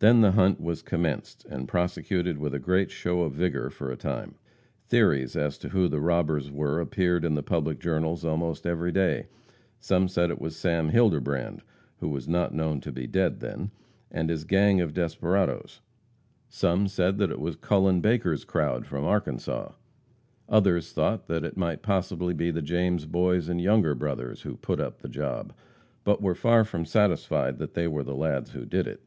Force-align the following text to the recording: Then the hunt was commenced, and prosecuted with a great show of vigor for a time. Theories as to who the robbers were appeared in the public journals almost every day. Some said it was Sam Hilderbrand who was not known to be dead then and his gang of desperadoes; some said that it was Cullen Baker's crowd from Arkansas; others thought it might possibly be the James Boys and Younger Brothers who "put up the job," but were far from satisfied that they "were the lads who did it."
Then 0.00 0.22
the 0.22 0.32
hunt 0.32 0.60
was 0.60 0.82
commenced, 0.82 1.44
and 1.48 1.68
prosecuted 1.68 2.36
with 2.36 2.52
a 2.52 2.58
great 2.58 2.90
show 2.90 3.20
of 3.20 3.34
vigor 3.34 3.70
for 3.70 3.92
a 3.92 3.96
time. 3.96 4.34
Theories 4.88 5.36
as 5.36 5.56
to 5.58 5.68
who 5.68 5.86
the 5.86 6.00
robbers 6.00 6.50
were 6.50 6.80
appeared 6.80 7.24
in 7.24 7.36
the 7.36 7.44
public 7.44 7.78
journals 7.78 8.24
almost 8.24 8.66
every 8.66 8.90
day. 8.90 9.26
Some 9.78 10.08
said 10.08 10.30
it 10.32 10.40
was 10.40 10.56
Sam 10.56 10.90
Hilderbrand 10.90 11.60
who 11.98 12.08
was 12.08 12.26
not 12.28 12.52
known 12.52 12.80
to 12.80 12.90
be 12.90 13.06
dead 13.06 13.38
then 13.38 13.70
and 14.10 14.30
his 14.30 14.42
gang 14.42 14.80
of 14.80 14.94
desperadoes; 14.94 15.80
some 16.48 16.88
said 16.88 17.18
that 17.18 17.30
it 17.30 17.38
was 17.38 17.54
Cullen 17.54 18.00
Baker's 18.00 18.44
crowd 18.44 18.84
from 18.84 19.04
Arkansas; 19.04 19.70
others 20.48 20.90
thought 20.92 21.30
it 21.30 21.56
might 21.56 21.82
possibly 21.82 22.34
be 22.34 22.50
the 22.50 22.62
James 22.62 23.06
Boys 23.06 23.48
and 23.48 23.60
Younger 23.60 23.94
Brothers 23.94 24.42
who 24.42 24.56
"put 24.56 24.80
up 24.80 24.98
the 25.02 25.08
job," 25.08 25.52
but 26.02 26.20
were 26.20 26.34
far 26.34 26.64
from 26.64 26.84
satisfied 26.84 27.58
that 27.58 27.74
they 27.74 27.86
"were 27.86 28.02
the 28.02 28.16
lads 28.16 28.50
who 28.50 28.64
did 28.66 28.88
it." 28.88 29.00